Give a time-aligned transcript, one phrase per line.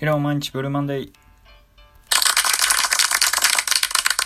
[0.00, 1.12] ヒロ毎日ブルーマンデー。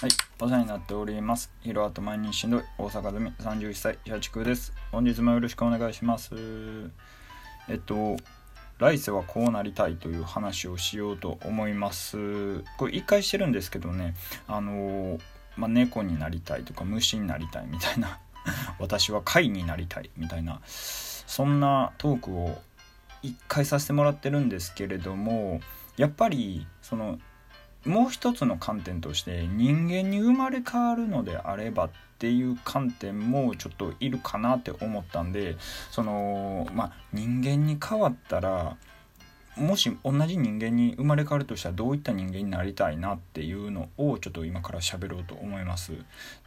[0.01, 1.51] はい、お世話になっております。
[1.63, 4.73] ヒロアと毎日しんどい大阪住み31歳社畜です。
[4.93, 6.33] 本日もよろしくお願いします。
[7.69, 8.17] えっと、
[8.79, 12.61] 来世はこうなりたいという話をしようと思います。
[12.79, 14.15] これ一回してるんですけどね、
[14.47, 15.19] あの、
[15.57, 18.21] まあ、猫になりたいとか虫になりたいみたいな、
[18.79, 22.63] 私は貝になりたいみたいな、そんなトークを
[23.25, 25.61] 一回させてもらってるんですけれども
[25.97, 27.19] やっぱりその
[27.85, 35.57] もう一つの観点として人間に生まれ変わるのであればっていう観点もちょっといるかなって思ったんで
[35.91, 38.77] そのまあ人間に変わったら
[39.57, 45.93] もし同じ人間に生まれ変わるとしたらどういった人間になりたいなっていうのをちょっと今から喋ろうと思います。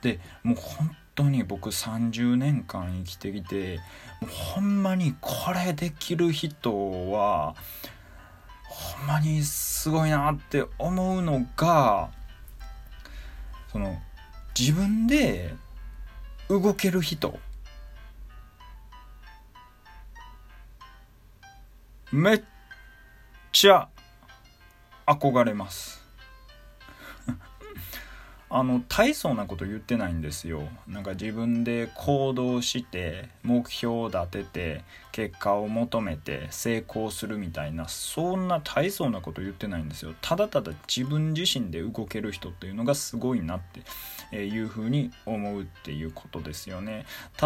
[0.01, 3.79] でもう本当に僕30年間生きてきて
[4.53, 7.55] ほんまにこれできる人は
[8.69, 12.11] ほんまにすごいなって思うのが
[13.71, 13.99] その
[14.57, 15.55] 自分で
[16.49, 17.39] 動ける人。
[22.11, 22.43] めっ
[23.51, 23.89] ちゃ
[25.07, 26.06] 憧れます。
[28.57, 30.63] あの大層なこと言ってないんですよ。
[30.87, 40.15] なんか自分で行動して目標を立てて結果を求めて成功するみたいなそんな大層なこと言ってないんですよ。
[40.21, 43.59] ただただ自分自身で動ける人っていうのがすごいなっ
[44.31, 47.05] ていうふうに思うっていうことですよね。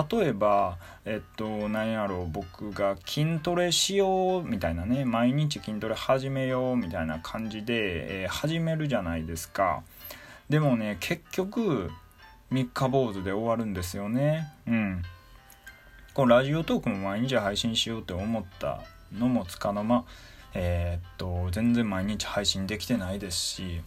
[0.09, 9.83] 例えばえっと何やろう僕が筋トレしようみたいなね毎日筋トレ始めようみたいな感じで、えー、始めるじゃないですか。
[10.51, 11.89] でもね結局
[12.49, 14.51] 三日坊主で終わるんですよね。
[14.67, 15.01] うん。
[16.13, 18.81] このラジオトークも毎日配信しようって思った
[19.13, 20.03] のもつかの間
[20.53, 23.81] えー、っと全然毎日配信できてないですし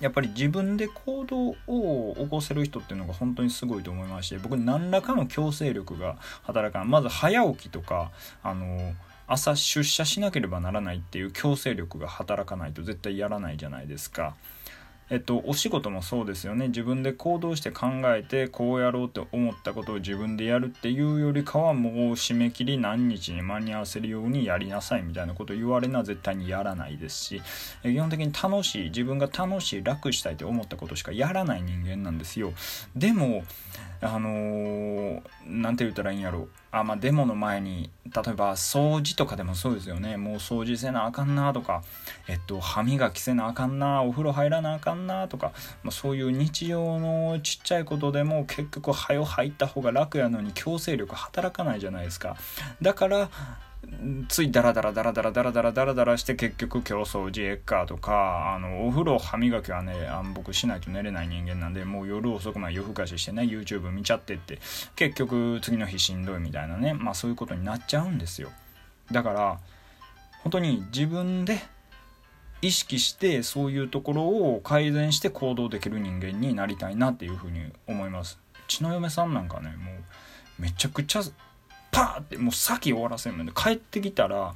[0.00, 8.10] やっぱり自分で行動を起こせる人っていうのが本当にすごいと思いまして僕何らかの強制力が働かないまず早起きとか
[8.42, 8.94] あの
[9.28, 14.34] 朝出社しなければならないっていう強制力が働かないと絶対やらないじゃないですか。
[15.10, 16.68] えっと、お仕事もそうですよね。
[16.68, 27.42] 自分で行動して考えてこうやろうと思ったことを自分でやるっていうよりかはもう締め切り何日に間に合わせるようにやりなさいみたいなことを言われな絶対にやらないですし
[27.82, 32.52] 基本的に楽しい自分が楽しい楽したいと思ったことしかやらない人間なんですよ。
[32.96, 33.44] でも
[34.00, 36.48] あのー、て言ったらいいんやろう。
[36.76, 40.16] あまあデモの前に例えば掃除とかでもそうですよね。
[40.16, 41.82] もう掃除せなあかんなとか
[42.28, 45.52] えっと歯磨きせなあかんなお風呂入らなあかんなとか、
[45.82, 52.36] まあ、そういう日常のちっちゃいことでも結局早よ入った方が楽やのに強制力働かないじゃないですか。
[52.82, 53.30] だから
[54.28, 64.58] ついダラダラダラダラダラダラダラダラして結局今日掃除えっかとかあのお風呂歯磨きはねあ僕しないと寝れない人間なんでもう夜遅くまで夜更かししてね YouTube 見ちゃってって
[64.96, 68.50] 結局次の日しんどいみたいなねまあそういうことになっちゃうんですよ。
[69.10, 69.58] だから
[70.42, 71.58] 本当に自分で
[72.62, 78.38] 意識してそういうところを改善して行動できる人間になりたいなっていうふうに思います。
[78.54, 81.22] うちの嫁さんなんかねもうめちゃくちゃ
[81.94, 84.52] パーってもう先終わらせるんで帰ってきたら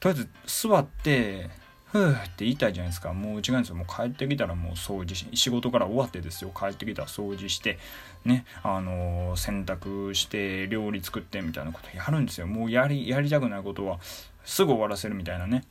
[0.00, 1.50] とりあえず座って
[1.92, 3.14] ふーって言いたいじゃないですか。
[3.14, 3.74] もう違うんですよ。
[3.74, 6.52] もう帰ってきたらもう掃除し仕事から終わってですよ。
[6.54, 7.78] 帰ってきたら掃除して
[8.26, 12.46] ねあのー、洗濯して料理作ってみたいなことやるんですよ。
[12.46, 13.98] もうやりやりたくないことは
[14.44, 15.64] すぐ終わらせるみたいなね。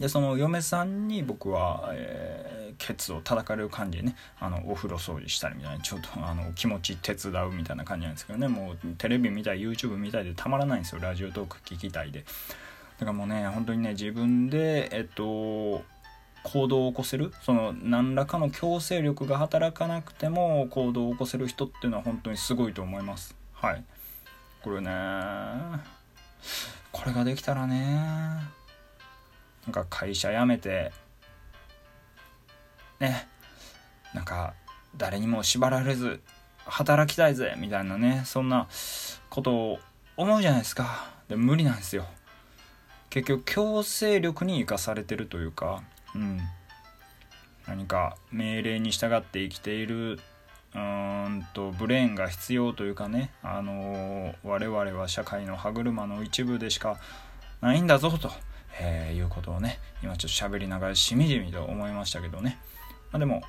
[0.00, 11.02] でその嫁さんに僕は、えー、ケツを叩かれる感じでねあのお風呂掃除したりみたいなちょっとあの気持ち手伝うみたいな感じなんですけどねもうテレビ見たい YouTube 見たいでたまらないんですよ。
[11.02, 12.20] ラジオトーク聞きたいで。
[12.20, 12.24] だ
[13.00, 15.82] からもうね本当にね自分でえっと
[16.44, 23.36] 行動を起こせるその何らかの強制力が働かなくても行動を起こせる人っていうのは本当にすごいと思います。
[23.52, 23.84] はい。
[24.62, 24.90] これね
[26.90, 28.59] これができたらね
[29.70, 30.90] なんか会社辞めて
[32.98, 33.28] ね
[34.12, 34.54] なんか
[34.96, 36.20] 誰にも縛られず
[36.64, 38.66] 働きたいぜみたいなねそんな
[39.28, 39.78] ことを
[40.16, 41.08] 思うじゃないですか。
[41.28, 42.04] で無理なんですよ。
[43.10, 45.84] 結局強制力に生かされてるというか
[46.16, 46.40] うん。
[47.68, 50.18] 何か命令に従って生きている
[50.74, 56.98] うんとブレーンが必要というかねあのー、我々は社会の歯車の一部でしか
[57.60, 58.32] ないんだぞと。
[58.78, 62.58] えー、いうことをね今ちょっと喋りながらしみじみと思いましたけどね、
[63.12, 63.42] まあ、でも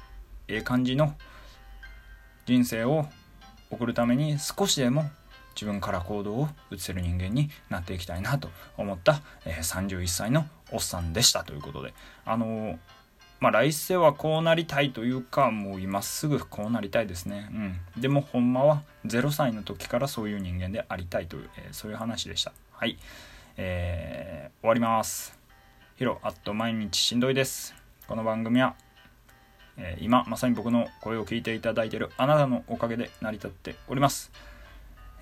[0.47, 1.15] ええ感じの
[2.45, 3.05] 人生を
[3.69, 5.09] 送るために少しでも
[5.55, 11.93] 自分から行動を移せる人間になっていきたいなと思った、えー、31歳のおっさんでしたということで。
[12.25, 12.77] あのー、
[13.39, 17.49] まあ来世はこうなりたいというかもう今すぐこうなりたいですね。
[17.51, 18.01] うん。
[18.01, 22.53] でもほんまは0歳の時からそういう人間でありたいという、えー、そういう話でした。
[22.71, 22.97] はい。
[23.57, 25.37] えー、終わります
[25.97, 27.75] ヒロアット毎日しんどいです
[28.07, 28.75] この番組は
[29.77, 34.31] え今まさに僕の声を聞いていただいているあなたのおかげで成り立っております。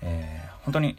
[0.02, 0.96] えー、本当に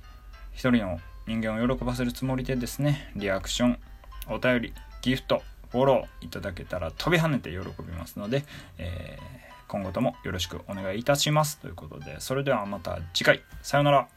[0.54, 3.80] 一人の人間を喜ばせるつもりでですね、リアクション、
[4.28, 5.42] お便り、ギフト、
[5.72, 8.44] フォローいただけたら飛び跳ねて喜びますので、
[8.78, 9.22] えー、
[9.68, 11.60] 今後ともよろしくお願いいたします。
[11.60, 14.08] ということで、それではまた次回、さようなら。